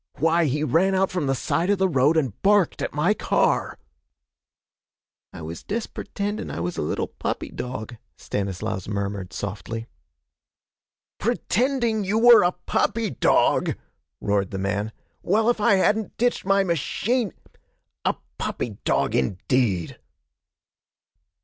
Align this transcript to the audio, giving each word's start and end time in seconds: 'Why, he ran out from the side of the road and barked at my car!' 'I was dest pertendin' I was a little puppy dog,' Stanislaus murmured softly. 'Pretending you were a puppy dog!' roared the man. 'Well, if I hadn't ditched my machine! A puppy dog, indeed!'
'Why, 0.17 0.45
he 0.45 0.63
ran 0.63 0.95
out 0.95 1.11
from 1.11 1.27
the 1.27 1.35
side 1.35 1.69
of 1.69 1.77
the 1.77 1.87
road 1.87 2.17
and 2.17 2.41
barked 2.41 2.81
at 2.81 2.91
my 2.91 3.13
car!' 3.13 3.77
'I 5.31 5.43
was 5.43 5.61
dest 5.63 5.93
pertendin' 5.93 6.49
I 6.49 6.59
was 6.59 6.75
a 6.75 6.81
little 6.81 7.05
puppy 7.05 7.49
dog,' 7.49 7.97
Stanislaus 8.17 8.87
murmured 8.87 9.31
softly. 9.31 9.85
'Pretending 11.19 12.03
you 12.03 12.17
were 12.17 12.41
a 12.41 12.51
puppy 12.65 13.11
dog!' 13.11 13.75
roared 14.19 14.49
the 14.49 14.57
man. 14.57 14.91
'Well, 15.21 15.51
if 15.51 15.61
I 15.61 15.75
hadn't 15.75 16.17
ditched 16.17 16.45
my 16.45 16.63
machine! 16.63 17.31
A 18.03 18.15
puppy 18.39 18.79
dog, 18.83 19.13
indeed!' 19.13 19.99